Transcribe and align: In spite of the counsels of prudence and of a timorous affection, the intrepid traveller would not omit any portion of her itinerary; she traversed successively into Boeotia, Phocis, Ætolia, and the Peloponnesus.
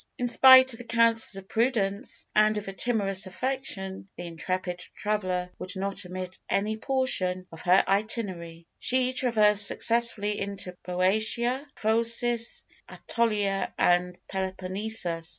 In 0.17 0.27
spite 0.27 0.73
of 0.73 0.79
the 0.79 0.83
counsels 0.85 1.35
of 1.35 1.47
prudence 1.47 2.25
and 2.33 2.57
of 2.57 2.67
a 2.67 2.73
timorous 2.73 3.27
affection, 3.27 4.09
the 4.17 4.25
intrepid 4.25 4.79
traveller 4.97 5.51
would 5.59 5.75
not 5.75 6.03
omit 6.07 6.39
any 6.49 6.75
portion 6.75 7.45
of 7.51 7.61
her 7.61 7.83
itinerary; 7.87 8.65
she 8.79 9.13
traversed 9.13 9.67
successively 9.67 10.39
into 10.39 10.75
Boeotia, 10.83 11.67
Phocis, 11.75 12.63
Ætolia, 12.89 13.71
and 13.77 14.15
the 14.15 14.19
Peloponnesus. 14.27 15.29